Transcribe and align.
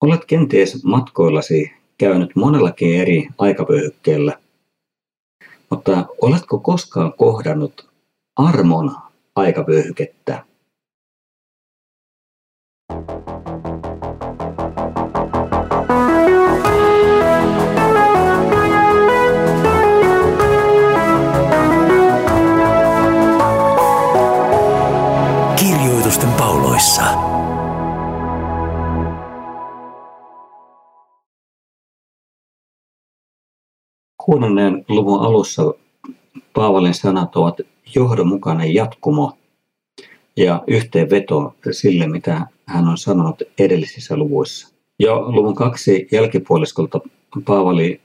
Olet 0.00 0.24
kenties 0.24 0.84
matkoillasi 0.84 1.72
käynyt 1.98 2.36
monellakin 2.36 3.00
eri 3.00 3.28
aikavyöhykkeellä, 3.38 4.38
mutta 5.70 6.06
oletko 6.20 6.58
koskaan 6.58 7.12
kohdannut 7.12 7.90
armon 8.36 8.96
aikavyöhykettä? 9.36 10.44
Kirjoitusten 25.56 26.32
pauloissa. 26.38 27.29
Kuudennen 34.30 34.84
luvun 34.88 35.20
alussa 35.20 35.74
Paavalin 36.54 36.94
sanat 36.94 37.36
ovat 37.36 37.60
johdonmukainen 37.94 38.74
jatkumo 38.74 39.32
ja 40.36 40.62
yhteenveto 40.66 41.54
sille, 41.70 42.06
mitä 42.06 42.46
hän 42.66 42.88
on 42.88 42.98
sanonut 42.98 43.42
edellisissä 43.58 44.16
luvuissa. 44.16 44.74
Jo 44.98 45.32
luvun 45.32 45.54
kaksi 45.54 46.08
jälkipuoliskolta 46.12 47.00
Paavali 47.44 48.00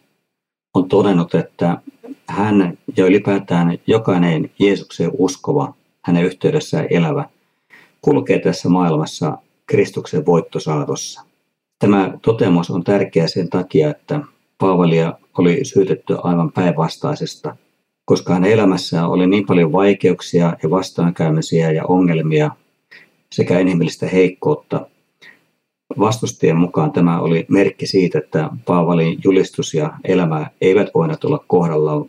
on 0.73 0.87
todennut, 0.87 1.35
että 1.35 1.81
hän 2.27 2.77
ja 2.97 3.05
ylipäätään 3.05 3.77
jokainen 3.87 4.51
Jeesukseen 4.59 5.11
uskova, 5.17 5.73
hänen 6.01 6.25
yhteydessään 6.25 6.87
elävä, 6.89 7.29
kulkee 8.01 8.39
tässä 8.39 8.69
maailmassa 8.69 9.37
Kristuksen 9.65 10.25
voittosaatossa. 10.25 11.21
Tämä 11.79 12.17
toteamus 12.21 12.69
on 12.69 12.83
tärkeä 12.83 13.27
sen 13.27 13.49
takia, 13.49 13.89
että 13.89 14.21
Paavalia 14.57 15.13
oli 15.37 15.65
syytetty 15.65 16.17
aivan 16.23 16.51
päinvastaisesta, 16.51 17.55
koska 18.05 18.33
hänen 18.33 18.51
elämässään 18.51 19.09
oli 19.09 19.27
niin 19.27 19.45
paljon 19.45 19.71
vaikeuksia 19.71 20.57
ja 20.63 20.69
vastoinkäymisiä 20.69 21.71
ja 21.71 21.85
ongelmia 21.85 22.51
sekä 23.31 23.59
inhimillistä 23.59 24.07
heikkoutta. 24.07 24.87
Vastustien 25.99 26.57
mukaan 26.57 26.91
tämä 26.91 27.19
oli 27.19 27.45
merkki 27.49 27.87
siitä, 27.87 28.19
että 28.19 28.49
Paavalin 28.65 29.19
julistus 29.23 29.73
ja 29.73 29.93
elämä 30.03 30.49
eivät 30.61 30.87
voineet 30.95 31.23
olla 31.23 31.43
kohdallaan, 31.47 32.05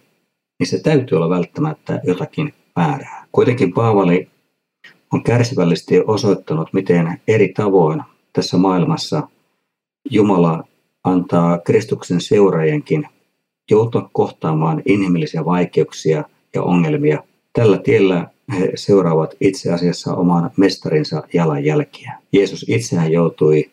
niin 0.58 0.66
se 0.66 0.80
täytyy 0.82 1.16
olla 1.16 1.30
välttämättä 1.30 2.00
jotakin 2.04 2.54
väärää. 2.76 3.26
Kuitenkin 3.32 3.72
Paavali 3.72 4.28
on 5.12 5.22
kärsivällisesti 5.22 6.00
osoittanut, 6.06 6.72
miten 6.72 7.20
eri 7.28 7.48
tavoin 7.48 8.02
tässä 8.32 8.56
maailmassa 8.56 9.28
Jumala 10.10 10.64
antaa 11.06 11.58
Kristuksen 11.58 12.20
seuraajienkin 12.20 13.08
joutua 13.70 14.10
kohtaamaan 14.12 14.82
inhimillisiä 14.86 15.44
vaikeuksia 15.44 16.24
ja 16.54 16.62
ongelmia. 16.62 17.22
Tällä 17.52 17.78
tiellä 17.78 18.30
he 18.58 18.72
seuraavat 18.74 19.34
itse 19.40 19.72
asiassa 19.72 20.14
oman 20.14 20.50
mestarinsa 20.56 21.22
jalanjälkiä. 21.32 22.12
Jeesus 22.32 22.64
itsehän 22.68 23.12
joutui 23.12 23.70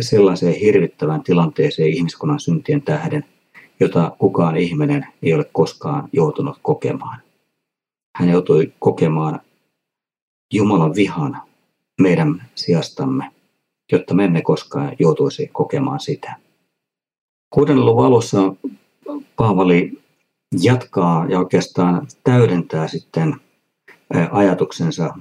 sellaiseen 0.00 0.54
hirvittävään 0.54 1.22
tilanteeseen 1.22 1.88
ihmiskunnan 1.88 2.40
syntien 2.40 2.82
tähden, 2.82 3.24
jota 3.80 4.16
kukaan 4.18 4.56
ihminen 4.56 5.06
ei 5.22 5.34
ole 5.34 5.44
koskaan 5.52 6.08
joutunut 6.12 6.58
kokemaan. 6.62 7.18
Hän 8.16 8.28
joutui 8.28 8.72
kokemaan 8.78 9.40
Jumalan 10.52 10.94
vihan 10.94 11.42
meidän 12.00 12.42
sijastamme, 12.54 13.30
jotta 13.92 14.14
me 14.14 14.24
emme 14.24 14.42
koskaan 14.42 14.96
joutuisi 14.98 15.50
kokemaan 15.52 16.00
sitä. 16.00 16.36
Kuuden 17.50 17.86
luvun 17.86 18.06
alussa 18.06 18.54
Paavali 19.36 20.02
jatkaa 20.62 21.26
ja 21.26 21.38
oikeastaan 21.38 22.06
täydentää 22.24 22.88
sitten 22.88 23.36
ajatuksensa 24.30 25.14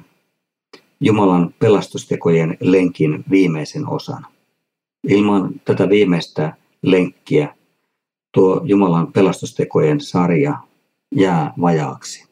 Jumalan 1.01 1.53
pelastustekojen 1.59 2.57
lenkin 2.59 3.23
viimeisen 3.29 3.89
osan. 3.89 4.25
Ilman 5.07 5.49
tätä 5.65 5.89
viimeistä 5.89 6.57
lenkkiä 6.81 7.55
tuo 8.31 8.61
Jumalan 8.63 9.13
pelastustekojen 9.13 10.01
sarja 10.01 10.57
jää 11.15 11.53
vajaaksi. 11.61 12.29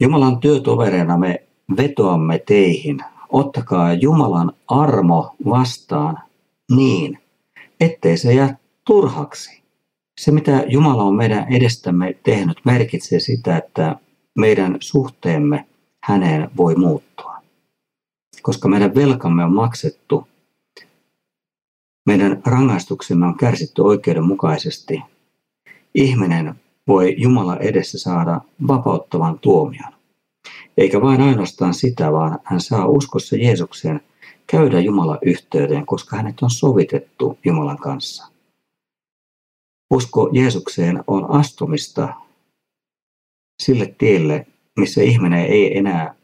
Jumalan 0.00 0.38
työtovereina 0.38 1.18
me 1.18 1.46
vetoamme 1.76 2.38
teihin, 2.38 2.98
ottakaa 3.28 3.94
Jumalan 3.94 4.52
armo 4.68 5.34
vastaan 5.44 6.18
niin, 6.70 7.18
ettei 7.80 8.16
se 8.16 8.34
jää 8.34 8.56
turhaksi. 8.84 9.62
Se, 10.20 10.30
mitä 10.30 10.64
Jumala 10.66 11.02
on 11.02 11.16
meidän 11.16 11.52
edestämme 11.52 12.16
tehnyt, 12.22 12.58
merkitsee 12.64 13.20
sitä, 13.20 13.56
että 13.56 13.96
meidän 14.38 14.76
suhteemme 14.80 15.66
häneen 16.04 16.50
voi 16.56 16.74
muuttua. 16.74 17.36
Koska 18.42 18.68
meidän 18.68 18.94
velkamme 18.94 19.44
on 19.44 19.54
maksettu, 19.54 20.28
meidän 22.06 22.42
rangaistuksemme 22.46 23.26
on 23.26 23.36
kärsitty 23.36 23.82
oikeudenmukaisesti, 23.82 25.02
ihminen 25.94 26.54
voi 26.88 27.14
Jumala 27.18 27.56
edessä 27.56 27.98
saada 27.98 28.40
vapauttavan 28.68 29.38
tuomion. 29.38 29.92
Eikä 30.76 31.00
vain 31.00 31.20
ainoastaan 31.20 31.74
sitä, 31.74 32.12
vaan 32.12 32.38
hän 32.44 32.60
saa 32.60 32.86
uskossa 32.86 33.36
Jeesukseen 33.36 34.00
käydä 34.50 34.80
Jumalan 34.80 35.18
yhteyteen, 35.22 35.86
koska 35.86 36.16
hänet 36.16 36.42
on 36.42 36.50
sovitettu 36.50 37.38
Jumalan 37.44 37.78
kanssa. 37.78 38.26
Usko 39.90 40.30
Jeesukseen 40.32 41.04
on 41.06 41.30
astumista 41.30 42.14
sille 43.62 43.94
tielle, 43.98 44.46
missä 44.78 45.02
ihminen 45.02 45.46
ei 45.46 45.78
enää 45.78 46.14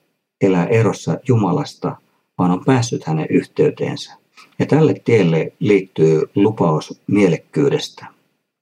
elä 0.40 0.64
erossa 0.64 1.18
Jumalasta, 1.28 1.96
vaan 2.38 2.50
on 2.50 2.64
päässyt 2.64 3.04
hänen 3.04 3.26
yhteyteensä. 3.30 4.12
Ja 4.58 4.66
tälle 4.66 4.94
tielle 5.04 5.52
liittyy 5.60 6.22
lupaus 6.34 7.00
mielekkyydestä, 7.06 8.06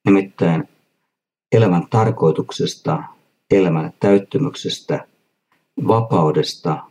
nimittäin 0.04 0.68
elämän 1.52 1.86
tarkoituksesta, 1.90 3.02
elämän 3.50 3.92
täyttymyksestä, 4.00 5.06
vapaudesta, 5.88 6.82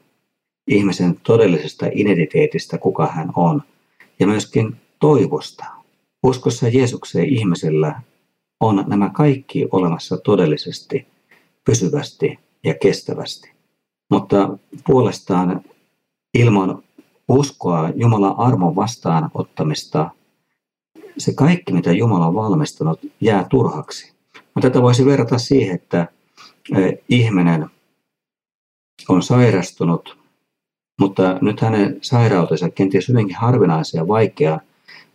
ihmisen 0.68 1.20
todellisesta 1.24 1.86
identiteetistä, 1.92 2.78
kuka 2.78 3.08
hän 3.08 3.32
on, 3.36 3.62
ja 4.20 4.28
myöskin 4.28 4.76
toivosta. 5.00 5.66
Uskossa 6.24 6.68
Jeesukseen 6.68 7.30
ihmisellä 7.30 8.02
on 8.60 8.84
nämä 8.88 9.10
kaikki 9.10 9.68
olemassa 9.72 10.18
todellisesti, 10.18 11.08
pysyvästi 11.66 12.40
ja 12.64 12.74
kestävästi. 12.74 13.52
Mutta 14.10 14.58
puolestaan 14.86 15.62
ilman 16.34 16.84
uskoa 17.28 17.90
Jumalan 17.96 18.36
armon 18.38 18.76
vastaanottamista 18.76 20.10
se 21.18 21.34
kaikki, 21.34 21.74
mitä 21.74 21.92
Jumala 21.92 22.28
on 22.28 22.36
valmistanut, 22.36 23.00
jää 23.22 23.46
turhaksi. 23.50 24.14
Mutta 24.34 24.70
tätä 24.70 24.82
voisi 24.82 25.06
verrata 25.06 25.38
siihen, 25.38 25.76
että 25.76 26.08
ihminen 27.10 27.70
on 29.10 29.24
sairastunut, 29.24 30.18
mutta 31.00 31.38
nyt 31.42 31.62
hänen 31.62 31.98
sairautensa, 32.02 32.70
kenties 32.70 33.10
hyvinkin 33.10 33.36
harvinaisia 33.36 34.02
ja 34.02 34.08
vaikeaa, 34.08 34.60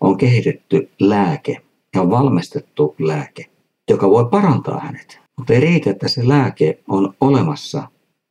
on 0.01 0.17
kehitetty 0.17 0.91
lääke 1.01 1.57
ja 1.95 2.01
on 2.01 2.11
valmistettu 2.11 2.95
lääke, 2.99 3.51
joka 3.91 4.11
voi 4.11 4.29
parantaa 4.31 4.81
hänet. 4.81 5.21
Mutta 5.39 5.53
ei 5.53 5.61
riitä, 5.61 5.91
että 5.91 6.09
se 6.09 6.29
lääke 6.29 6.79
on 6.89 7.15
olemassa. 7.21 7.89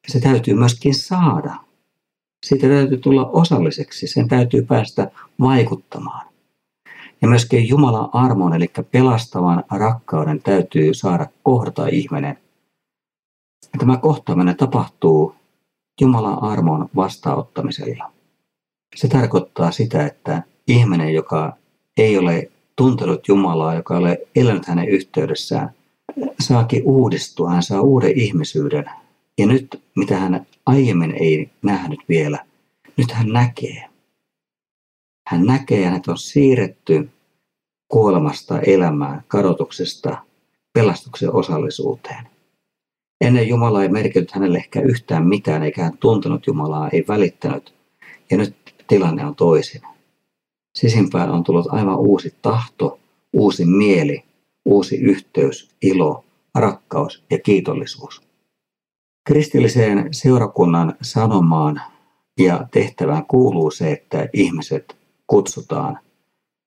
Se 0.08 0.20
täytyy 0.20 0.54
myöskin 0.54 0.96
saada. 0.96 1.56
Siitä 2.46 2.68
täytyy 2.68 2.98
tulla 2.98 3.26
osalliseksi, 3.26 4.08
sen 4.08 4.28
täytyy 4.28 4.62
päästä 4.62 5.12
vaikuttamaan. 5.40 6.28
Ja 7.22 7.28
myöskin 7.28 7.70
Jumalan 7.70 8.10
armon, 8.14 8.54
eli 8.54 8.72
pelastavan 8.92 9.64
rakkauden 9.72 10.42
täytyy 10.42 10.94
saada 10.94 11.28
kohdata 11.44 11.88
ihminen. 11.88 12.38
Ja 13.74 13.80
tämä 13.80 13.98
kohtaaminen 13.98 14.58
tapahtuu 14.58 15.37
Jumalan 16.02 16.44
armon 16.44 16.90
vastaanottamisella. 16.96 18.12
Se 18.96 19.08
tarkoittaa 19.08 19.72
sitä, 19.72 20.06
että 20.06 20.44
ihminen, 20.68 21.14
joka 21.14 21.54
ei 21.98 22.18
ole 22.18 22.52
tuntenut 22.76 23.28
Jumalaa, 23.28 23.76
joka 23.76 23.94
ei 23.94 24.00
ole 24.00 24.28
elänyt 24.36 24.66
hänen 24.66 24.90
yhteydessään, 24.90 25.70
saakin 26.40 26.84
uudistua, 26.86 27.50
hän 27.50 27.64
saa 27.64 27.82
uuden 27.82 28.20
ihmisyyden. 28.20 28.86
Ja 29.38 29.48
nyt, 29.48 29.82
mitä 29.96 30.20
hän 30.20 30.48
aiemmin 30.66 31.16
ei 31.16 31.50
nähnyt 31.62 32.00
vielä, 32.10 32.46
nyt 32.98 33.12
hän 33.12 33.30
näkee. 33.30 33.86
Hän 35.28 35.46
näkee, 35.46 35.78
että 35.78 35.90
hänet 35.90 36.08
on 36.08 36.18
siirretty 36.18 37.10
kuolemasta 37.88 38.60
elämään, 38.60 39.24
kadotuksesta 39.28 40.18
pelastuksen 40.74 41.34
osallisuuteen. 41.34 42.37
Ennen 43.22 43.48
Jumala 43.48 43.84
ei 43.84 43.90
merkinyt 43.90 44.32
hänelle 44.32 44.58
ehkä 44.58 44.82
yhtään 44.82 45.28
mitään, 45.28 45.64
eikä 45.64 45.84
hän 45.84 45.98
tuntenut 45.98 46.48
Jumalaa, 46.48 46.90
ei 46.90 47.06
välittänyt. 47.08 47.74
Ja 48.32 48.38
nyt 48.38 48.56
tilanne 48.88 49.26
on 49.26 49.36
toisin. 49.36 49.82
Sisimpään 50.76 51.30
on 51.30 51.44
tullut 51.44 51.68
aivan 51.70 52.00
uusi 52.00 52.36
tahto, 52.42 53.00
uusi 53.34 53.66
mieli, 53.66 54.24
uusi 54.66 54.96
yhteys, 54.96 55.76
ilo, 55.82 56.26
rakkaus 56.56 57.24
ja 57.30 57.40
kiitollisuus. 57.40 58.22
Kristilliseen 59.28 60.14
seurakunnan 60.14 60.96
sanomaan 61.02 61.82
ja 62.40 62.68
tehtävään 62.72 63.26
kuuluu 63.26 63.72
se, 63.72 63.92
että 63.92 64.30
ihmiset 64.34 64.98
kutsutaan 65.28 66.00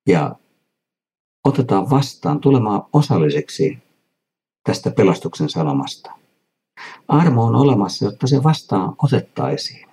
ja 0.08 0.36
otetaan 1.44 1.90
vastaan 1.90 2.40
tulemaan 2.40 2.82
osalliseksi 2.92 3.78
tästä 4.64 4.90
pelastuksen 4.90 5.48
sanomasta. 5.48 6.19
Armo 7.10 7.44
on 7.44 7.54
olemassa, 7.54 8.04
jotta 8.04 8.26
se 8.26 8.42
vastaan 8.42 8.94
otettaisiin. 9.02 9.88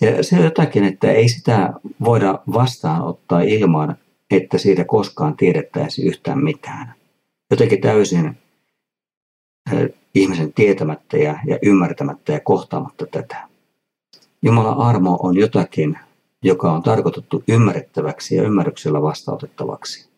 Ja 0.00 0.22
se 0.24 0.36
on 0.36 0.44
jotakin, 0.44 0.84
että 0.84 1.12
ei 1.12 1.28
sitä 1.28 1.72
voida 2.04 2.38
vastaanottaa 2.52 3.40
ilman, 3.40 3.96
että 4.30 4.58
siitä 4.58 4.84
koskaan 4.84 5.36
tiedettäisi 5.36 6.02
yhtään 6.02 6.44
mitään. 6.44 6.94
Jotenkin 7.50 7.80
täysin 7.80 8.38
ihmisen 10.14 10.52
tietämättä 10.52 11.16
ja, 11.16 11.38
ja 11.46 11.58
ymmärtämättä 11.62 12.32
ja 12.32 12.40
kohtaamatta 12.40 13.06
tätä. 13.06 13.48
Jumalan 14.42 14.78
armo 14.78 15.18
on 15.22 15.36
jotakin, 15.36 15.98
joka 16.42 16.72
on 16.72 16.82
tarkoitettu 16.82 17.44
ymmärrettäväksi 17.48 18.36
ja 18.36 18.42
ymmärryksellä 18.42 19.02
vastaanotettavaksi. 19.02 20.08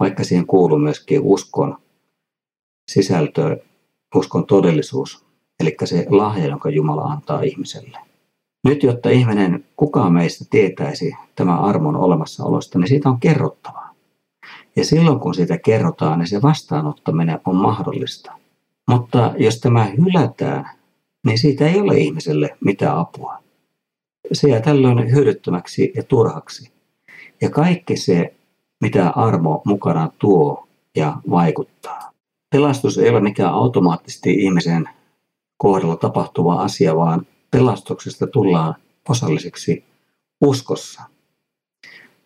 Vaikka 0.00 0.24
siihen 0.24 0.46
kuuluu 0.46 0.78
myöskin 0.78 1.20
uskon 1.20 1.78
sisältö, 2.90 3.56
uskon 4.14 4.46
todellisuus, 4.46 5.24
eli 5.60 5.76
se 5.84 6.06
lahja, 6.10 6.46
jonka 6.46 6.70
Jumala 6.70 7.02
antaa 7.02 7.42
ihmiselle. 7.42 7.98
Nyt, 8.64 8.82
jotta 8.82 9.10
ihminen, 9.10 9.64
kukaan 9.76 10.12
meistä 10.12 10.44
tietäisi 10.50 11.12
tämän 11.34 11.58
armon 11.58 11.96
olemassaolosta, 11.96 12.78
niin 12.78 12.88
siitä 12.88 13.08
on 13.08 13.20
kerrottavaa. 13.20 13.94
Ja 14.76 14.84
silloin, 14.84 15.20
kun 15.20 15.34
siitä 15.34 15.58
kerrotaan, 15.58 16.18
niin 16.18 16.26
se 16.28 16.42
vastaanottaminen 16.42 17.40
on 17.46 17.56
mahdollista. 17.56 18.32
Mutta 18.88 19.34
jos 19.38 19.60
tämä 19.60 19.84
hylätään, 19.84 20.70
niin 21.26 21.38
siitä 21.38 21.66
ei 21.66 21.80
ole 21.80 21.96
ihmiselle 21.96 22.56
mitään 22.64 22.98
apua. 22.98 23.38
Se 24.32 24.48
jää 24.48 24.60
tällöin 24.60 25.10
hyödyttömäksi 25.10 25.92
ja 25.96 26.02
turhaksi. 26.02 26.72
Ja 27.40 27.50
kaikki 27.50 27.96
se, 27.96 28.34
mitä 28.80 29.10
armo 29.10 29.62
mukana 29.64 30.10
tuo 30.18 30.68
ja 30.96 31.16
vaikuttaa. 31.30 32.11
Pelastus 32.52 32.98
ei 32.98 33.10
ole 33.10 33.20
mikään 33.20 33.54
automaattisesti 33.54 34.34
ihmisen 34.34 34.88
kohdalla 35.56 35.96
tapahtuva 35.96 36.54
asia, 36.62 36.96
vaan 36.96 37.26
pelastuksesta 37.50 38.26
tullaan 38.26 38.74
osalliseksi 39.08 39.84
uskossa. 40.40 41.02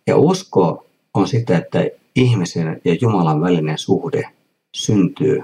Ja 0.07 0.17
usko 0.17 0.87
on 1.15 1.29
sitä, 1.29 1.59
että 1.59 1.87
ihmisen 2.17 2.81
ja 2.85 2.97
Jumalan 3.01 3.41
välinen 3.41 3.79
suhde 3.79 4.31
syntyy. 4.77 5.43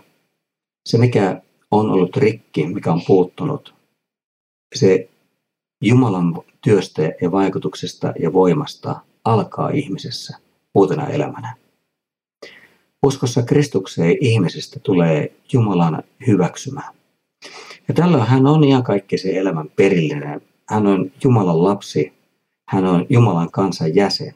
Se, 0.88 0.98
mikä 0.98 1.42
on 1.70 1.90
ollut 1.90 2.16
rikki, 2.16 2.66
mikä 2.66 2.92
on 2.92 3.02
puuttunut, 3.06 3.74
se 4.74 5.10
Jumalan 5.82 6.42
työstä 6.60 7.02
ja 7.20 7.32
vaikutuksesta 7.32 8.12
ja 8.20 8.32
voimasta 8.32 9.00
alkaa 9.24 9.70
ihmisessä 9.70 10.38
uutena 10.74 11.06
elämänä. 11.06 11.61
Uskossa 13.06 13.42
Kristukseen 13.42 14.16
ihmisestä 14.20 14.80
tulee 14.80 15.32
Jumalan 15.52 16.02
hyväksymä. 16.26 16.82
Ja 17.88 17.94
tällöin 17.94 18.26
hän 18.26 18.46
on 18.46 18.64
ihan 18.64 18.82
kaikki 18.82 19.18
se 19.18 19.38
elämän 19.38 19.70
perillinen. 19.76 20.40
Hän 20.68 20.86
on 20.86 21.12
Jumalan 21.24 21.64
lapsi, 21.64 22.12
hän 22.68 22.84
on 22.84 23.06
Jumalan 23.08 23.50
kansan 23.50 23.94
jäsen. 23.94 24.34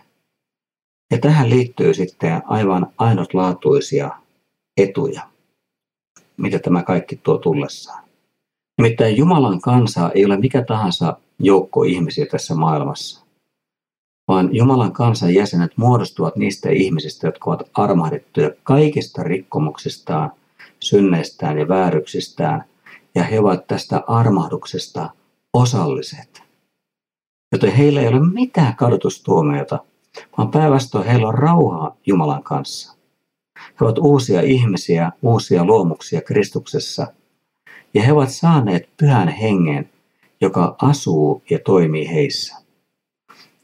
Ja 1.11 1.19
tähän 1.19 1.51
liittyy 1.51 1.95
sitten 1.95 2.43
aivan 2.47 2.87
ainutlaatuisia 2.99 4.11
etuja, 4.77 5.23
mitä 6.37 6.59
tämä 6.59 6.83
kaikki 6.83 7.17
tuo 7.17 7.39
tullessaan. 7.39 8.05
Nimittäin 8.79 9.17
Jumalan 9.17 9.61
kansa 9.61 10.11
ei 10.15 10.25
ole 10.25 10.37
mikä 10.37 10.63
tahansa 10.63 11.17
joukko 11.39 11.83
ihmisiä 11.83 12.27
tässä 12.27 12.55
maailmassa, 12.55 13.26
vaan 14.29 14.55
Jumalan 14.55 14.93
kansan 14.93 15.35
jäsenet 15.35 15.73
muodostuvat 15.77 16.37
niistä 16.37 16.71
ihmisistä, 16.71 17.27
jotka 17.27 17.51
ovat 17.51 17.71
armahdettuja 17.75 18.51
kaikista 18.63 19.23
rikkomuksistaan, 19.23 20.33
synneistään 20.81 21.59
ja 21.59 21.69
vääryksistään– 21.69 22.65
ja 23.17 23.25
he 23.25 23.41
ovat 23.41 23.67
tästä 23.67 24.03
armahduksesta 24.07 25.11
osalliset. 25.53 26.43
Joten 27.53 27.73
heillä 27.73 28.01
ei 28.01 28.09
ole 28.09 28.33
mitään 28.33 28.77
kadotustuomiota, 28.77 29.79
vaan 30.39 30.51
päinvastoin 30.51 31.07
heillä 31.07 31.29
on 31.29 31.35
rauhaa 31.35 31.97
Jumalan 32.07 32.43
kanssa. 32.43 32.97
He 33.59 33.85
ovat 33.85 33.99
uusia 33.99 34.41
ihmisiä, 34.41 35.13
uusia 35.23 35.65
luomuksia 35.65 36.21
Kristuksessa, 36.21 37.07
ja 37.95 38.03
he 38.03 38.13
ovat 38.13 38.31
saaneet 38.31 38.89
pyhän 38.97 39.29
hengen, 39.29 39.91
joka 40.41 40.77
asuu 40.83 41.43
ja 41.51 41.59
toimii 41.59 42.09
heissä. 42.09 42.66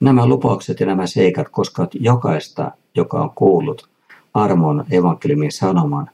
Nämä 0.02 0.26
lupaukset 0.26 0.80
ja 0.80 0.86
nämä 0.86 1.06
seikat 1.06 1.48
koskevat 1.48 1.90
jokaista, 1.94 2.70
joka 2.94 3.22
on 3.22 3.30
kuullut 3.34 3.88
armon 4.34 4.84
evankeliumin 4.90 5.52
sanoman 5.52 6.10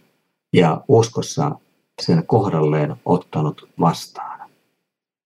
ja 0.52 0.80
uskossa 0.88 1.50
sen 2.02 2.26
kohdalleen 2.26 2.96
ottanut 3.04 3.68
vastaan. 3.80 4.50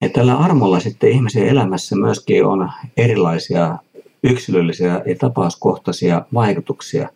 Ja 0.01 0.09
tällä 0.09 0.37
armolla 0.37 0.81
sitten 0.81 1.11
ihmisen 1.11 1.49
elämässä 1.49 1.97
myöskin 1.97 2.47
on 2.47 2.71
erilaisia 2.97 3.79
yksilöllisiä 4.23 5.03
ja 5.07 5.17
tapauskohtaisia 5.19 6.25
vaikutuksia. 6.35 7.09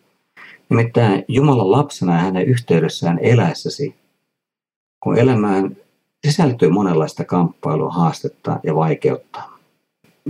Nimittäin 0.69 1.25
Jumalan 1.27 1.71
lapsena 1.71 2.13
ja 2.13 2.19
hänen 2.19 2.45
yhteydessään 2.45 3.19
eläessäsi, 3.19 3.95
kun 5.03 5.17
elämään 5.17 5.77
sisältyy 6.27 6.69
monenlaista 6.69 7.25
kamppailua, 7.25 7.91
haastetta 7.91 8.59
ja 8.63 8.75
vaikeutta. 8.75 9.56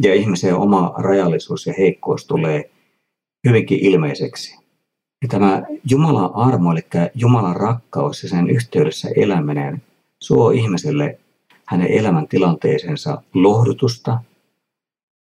Ja 0.04 0.14
ihmisen 0.14 0.56
oma 0.56 0.94
rajallisuus 0.98 1.68
ja 1.68 1.74
heikkous 1.78 2.26
tulee 2.26 2.72
hyvinkin 3.48 3.80
ilmeiseksi. 3.80 4.58
Ja 5.22 5.28
tämä 5.28 5.64
Jumalan 5.90 6.36
armo, 6.36 6.72
eli 6.72 6.82
Jumalan 7.16 7.56
rakkaus 7.56 8.24
ja 8.24 8.30
sen 8.30 8.50
yhteydessä 8.50 9.10
eläminen 9.16 9.82
suo 10.20 10.52
ihmiselle 10.52 11.20
hänen 11.66 11.88
elämäntilanteeseensa 11.88 13.22
lohdutusta, 13.34 14.20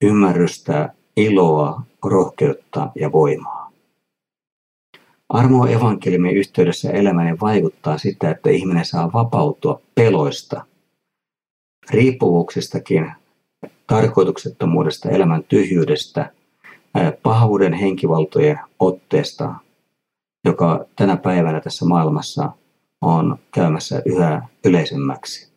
ymmärrystä, 0.01 0.94
iloa, 1.18 1.81
rohkeutta 2.06 2.91
ja 2.95 3.12
voimaa. 3.12 3.71
Armo 5.29 5.67
evankeliumin 5.67 6.36
yhteydessä 6.36 6.91
eläminen 6.91 7.39
vaikuttaa 7.39 7.98
sitä, 7.98 8.31
että 8.31 8.50
ihminen 8.50 8.86
saa 8.86 9.13
vapautua 9.13 9.81
peloista, 9.96 10.65
riippuvuuksistakin, 11.89 13.12
tarkoituksettomuudesta, 13.88 15.10
elämän 15.10 15.44
tyhjyydestä, 15.44 16.32
pahuuden 17.24 17.74
henkivaltojen 17.74 18.60
otteesta, 18.79 19.53
joka 20.46 20.86
tänä 20.96 21.17
päivänä 21.17 21.62
tässä 21.62 21.86
maailmassa 21.86 22.51
on 23.01 23.39
käymässä 23.53 24.01
yhä 24.06 24.48
yleisemmäksi. 24.65 25.48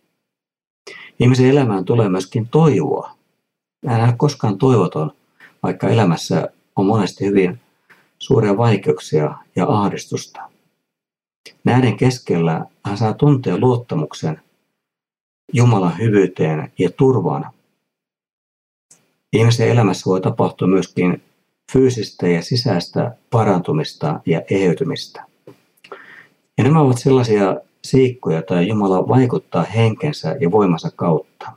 Ihmisen 1.21 1.51
elämään 1.51 1.85
tulee 1.85 2.09
myöskin 2.09 2.49
toivoa. 2.49 3.11
Hän 3.87 4.05
ole 4.05 4.15
koskaan 4.17 4.59
toivoton, 4.59 5.13
vaikka 5.63 5.89
elämässä 5.89 6.49
on 6.77 6.87
monesti 6.87 7.25
hyvin 7.25 7.61
suuria 8.19 8.57
vaikeuksia 8.57 9.35
ja 9.57 9.67
ahdistusta. 9.69 10.41
Näiden 11.65 11.97
keskellä 11.97 12.67
hän 12.85 12.99
saa 12.99 13.15
tuntea 13.15 13.59
luottamuksen 13.59 14.41
Jumalan 15.53 15.99
hyvyyteen 15.99 16.73
ja 16.79 16.91
turvaan. 16.91 17.51
Ihmisen 19.33 19.69
elämässä 19.69 20.11
voi 20.11 20.21
tapahtua 20.21 20.69
myöskin 20.69 21.23
fyysistä 21.73 22.29
ja 22.29 22.43
sisäistä 22.43 23.17
parantumista 23.31 24.21
ja 24.27 24.43
eheytymistä. 24.51 25.25
Ja 26.59 26.65
nämä 26.65 26.81
ovat 26.81 26.99
sellaisia 26.99 27.57
siikkoja, 27.85 28.37
joita 28.37 28.63
Jumala 28.63 29.09
vaikuttaa 29.09 29.63
henkensä 29.63 30.37
ja 30.41 30.51
voimansa 30.51 30.91
kautta. 30.97 31.53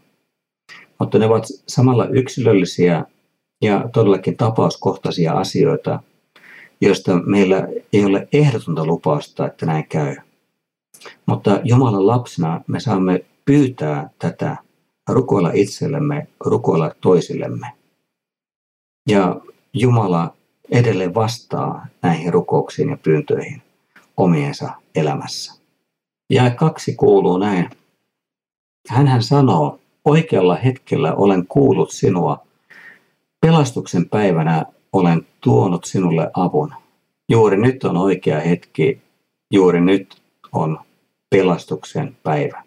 Mutta 1.00 1.20
ne 1.20 1.26
ovat 1.26 1.46
samalla 1.68 2.08
yksilöllisiä 2.08 3.06
ja 3.62 3.90
todellakin 3.94 4.38
tapauskohtaisia 4.38 5.34
asioita, 5.34 6.00
joista 6.82 7.16
meillä 7.16 7.68
ei 7.94 8.06
ole 8.06 8.28
ehdotonta 8.34 8.86
lupausta, 8.86 9.48
että 9.48 9.66
näin 9.66 9.88
käy. 9.88 10.16
Mutta 11.26 11.60
Jumalan 11.64 12.08
lapsena 12.08 12.62
me 12.68 12.80
saamme 12.80 13.26
pyytää 13.46 14.10
tätä, 14.20 14.58
rukoilla 15.10 15.52
itsellemme, 15.54 16.28
rukoilla 16.40 16.92
toisillemme. 17.02 17.68
Ja 19.10 19.42
Jumala 19.74 20.34
edelleen 20.72 21.16
vastaa 21.16 21.88
näihin 22.02 22.34
rukouksiin 22.34 22.90
ja 22.90 22.98
pyyntöihin 22.98 23.62
omiensa 24.18 24.72
elämässä. 24.96 25.54
Ja 26.30 26.52
kaksi 26.52 26.96
kuuluu 26.96 27.38
näin. 27.38 27.70
Hänhän 28.90 29.24
sanoo, 29.24 29.80
oikealla 30.06 30.56
hetkellä 30.56 31.14
olen 31.16 31.48
kuullut 31.48 31.92
sinua. 31.92 32.46
Pelastuksen 33.42 34.10
päivänä 34.10 34.66
olen 34.94 35.28
tuonut 35.42 35.86
sinulle 35.86 36.32
avun. 36.34 36.74
Juuri 37.30 37.58
nyt 37.58 37.84
on 37.84 37.98
oikea 37.98 38.40
hetki, 38.40 39.02
juuri 39.54 39.82
nyt 39.82 40.22
on 40.52 40.80
pelastuksen 41.30 42.18
päivä. 42.24 42.64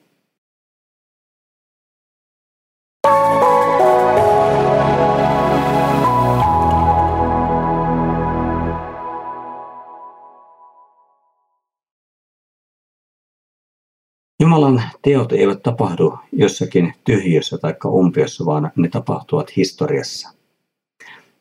Jumalan 14.40 14.83
teot 15.02 15.33
eivät 15.33 15.62
tapahdu 15.62 16.19
jossakin 16.33 16.95
tyhjössä 17.05 17.59
tai 17.59 17.75
umpiossa, 17.85 18.47
vaan 18.47 18.73
ne 18.76 18.88
tapahtuvat 18.88 19.57
historiassa. 19.57 20.33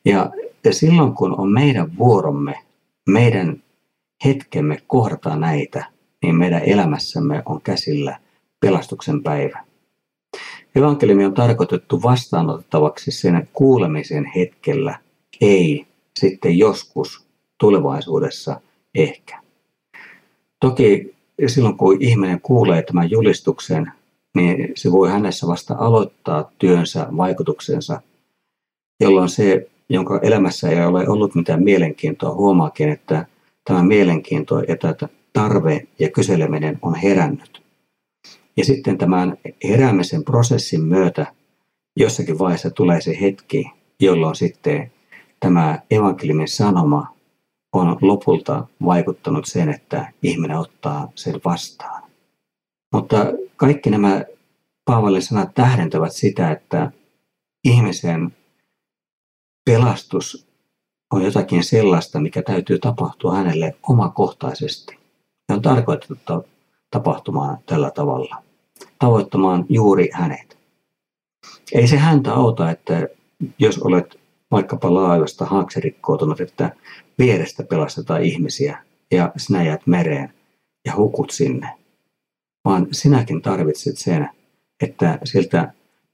Ja 0.04 0.30
silloin 0.70 1.14
kun 1.14 1.40
on 1.40 1.52
meidän 1.52 1.98
vuoromme, 1.98 2.54
meidän 3.08 3.62
hetkemme 4.24 4.82
kohdata 4.86 5.36
näitä, 5.36 5.86
niin 6.22 6.34
meidän 6.34 6.62
elämässämme 6.64 7.42
on 7.44 7.62
käsillä 7.62 8.20
pelastuksen 8.60 9.22
päivä. 9.22 9.64
Evankeliumi 10.76 11.24
on 11.24 11.34
tarkoitettu 11.34 12.02
vastaanotettavaksi 12.02 13.10
sen 13.10 13.48
kuulemisen 13.52 14.32
hetkellä, 14.36 14.98
ei 15.40 15.86
sitten 16.20 16.58
joskus 16.58 17.26
tulevaisuudessa 17.58 18.60
ehkä. 18.94 19.40
Toki 20.60 21.15
silloin 21.46 21.76
kun 21.76 21.96
ihminen 22.00 22.40
kuulee 22.40 22.82
tämän 22.82 23.10
julistuksen, 23.10 23.92
niin 24.34 24.72
se 24.74 24.92
voi 24.92 25.10
hänessä 25.10 25.46
vasta 25.46 25.74
aloittaa 25.78 26.50
työnsä, 26.58 27.06
vaikutuksensa, 27.16 28.00
jolloin 29.00 29.28
se, 29.28 29.68
jonka 29.88 30.20
elämässä 30.22 30.68
ei 30.68 30.84
ole 30.84 31.08
ollut 31.08 31.34
mitään 31.34 31.62
mielenkiintoa, 31.62 32.34
huomaakin, 32.34 32.88
että 32.88 33.26
tämä 33.64 33.82
mielenkiinto 33.82 34.60
ja 34.60 34.76
tämä 34.76 34.94
tarve 35.32 35.86
ja 35.98 36.10
kyseleminen 36.10 36.78
on 36.82 36.94
herännyt. 36.94 37.62
Ja 38.56 38.64
sitten 38.64 38.98
tämän 38.98 39.38
heräämisen 39.64 40.24
prosessin 40.24 40.80
myötä 40.80 41.26
jossakin 41.96 42.38
vaiheessa 42.38 42.70
tulee 42.70 43.00
se 43.00 43.18
hetki, 43.20 43.70
jolloin 44.00 44.34
sitten 44.34 44.92
tämä 45.40 45.78
evankeliumin 45.90 46.48
sanoma 46.48 47.15
on 47.80 47.98
lopulta 48.00 48.66
vaikuttanut 48.84 49.44
sen, 49.44 49.68
että 49.68 50.12
ihminen 50.22 50.58
ottaa 50.58 51.12
sen 51.14 51.40
vastaan. 51.44 52.02
Mutta 52.92 53.16
kaikki 53.56 53.90
nämä 53.90 54.24
Paavalin 54.84 55.22
sanat 55.22 55.54
tähdentävät 55.54 56.12
sitä, 56.12 56.50
että 56.50 56.92
ihmisen 57.64 58.36
pelastus 59.64 60.46
on 61.12 61.22
jotakin 61.22 61.64
sellaista, 61.64 62.20
mikä 62.20 62.42
täytyy 62.42 62.78
tapahtua 62.78 63.34
hänelle 63.34 63.76
omakohtaisesti. 63.88 64.98
Ja 65.48 65.54
on 65.54 65.62
tarkoitettu 65.62 66.46
tapahtumaan 66.90 67.58
tällä 67.66 67.90
tavalla, 67.90 68.42
tavoittamaan 68.98 69.66
juuri 69.68 70.10
hänet. 70.12 70.58
Ei 71.72 71.88
se 71.88 71.96
häntä 71.96 72.34
auta, 72.34 72.70
että 72.70 73.08
jos 73.58 73.78
olet 73.78 74.20
vaikkapa 74.50 74.94
laivasta 74.94 75.44
haaksi 75.44 75.80
rikkoutunut, 75.80 76.40
että 76.40 76.76
vierestä 77.18 77.64
pelastetaan 77.64 78.22
ihmisiä 78.22 78.82
ja 79.10 79.32
sinä 79.36 79.64
jäät 79.64 79.86
mereen 79.86 80.34
ja 80.84 80.96
hukut 80.96 81.30
sinne. 81.30 81.70
Vaan 82.64 82.86
sinäkin 82.92 83.42
tarvitset 83.42 83.98
sen, 83.98 84.30
että 84.82 85.18
siltä 85.24 85.72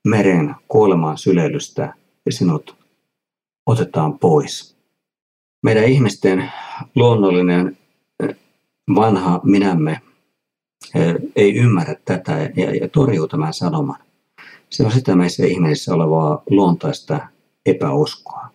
meren 0.09 0.55
kuolemaan 0.69 1.19
syleilystä 1.19 1.95
sinut 2.31 2.77
otetaan 3.67 4.19
pois. 4.19 4.77
Meidän 5.63 5.85
ihmisten 5.85 6.53
luonnollinen 6.95 7.79
vanha 8.95 9.41
minämme 9.45 10.01
ei 11.37 11.55
ymmärrä 11.55 11.95
tätä 12.05 12.39
ja 12.81 12.89
torjuu 12.89 13.29
tämän 13.29 13.55
sanoman. 13.55 13.99
Se 14.71 14.85
on 14.85 14.93
sitä 14.93 15.17
meissä 15.17 15.47
ihmisissä 15.47 15.95
olevaa 15.95 16.43
luontaista 16.51 17.29
epäuskoa. 17.67 18.49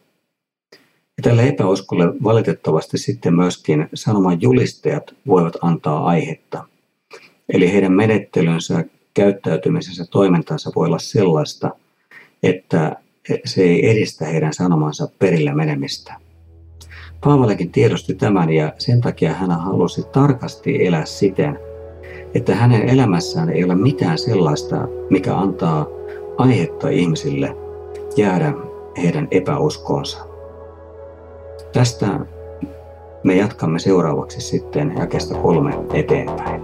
Ja 1.17 1.23
tälle 1.23 1.47
epäuskolle 1.47 2.05
valitettavasti 2.23 2.97
sitten 2.97 3.35
myöskin 3.35 3.89
sanoman 3.93 4.41
julistajat 4.41 5.15
voivat 5.27 5.53
antaa 5.61 6.05
aihetta. 6.05 6.63
Eli 7.49 7.73
heidän 7.73 7.93
menettelynsä, 7.93 8.83
käyttäytymisensä, 9.13 10.05
toimintansa 10.05 10.71
voi 10.75 10.87
olla 10.87 10.99
sellaista, 10.99 11.71
että 12.43 12.95
se 13.45 13.63
ei 13.63 13.89
edistä 13.89 14.25
heidän 14.25 14.53
sanomansa 14.53 15.09
perille 15.19 15.53
menemistä. 15.53 16.15
Paavalikin 17.23 17.71
tiedosti 17.71 18.15
tämän 18.15 18.49
ja 18.49 18.73
sen 18.77 19.01
takia 19.01 19.33
hän 19.33 19.51
halusi 19.51 20.03
tarkasti 20.03 20.85
elää 20.85 21.05
siten, 21.05 21.59
että 22.33 22.55
hänen 22.55 22.89
elämässään 22.89 23.49
ei 23.49 23.63
ole 23.63 23.75
mitään 23.75 24.17
sellaista, 24.17 24.87
mikä 25.09 25.37
antaa 25.37 25.87
aihetta 26.37 26.89
ihmisille 26.89 27.55
jäädä 28.17 28.53
heidän 28.97 29.27
epäuskoonsa. 29.31 30.25
Tästä 31.73 32.19
me 33.23 33.35
jatkamme 33.35 33.79
seuraavaksi 33.79 34.41
sitten 34.41 34.93
jakesta 34.97 35.35
kolme 35.35 35.73
eteenpäin. 35.93 36.56